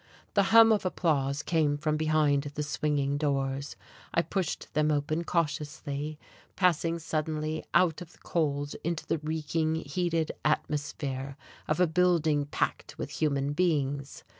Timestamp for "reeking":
9.19-9.75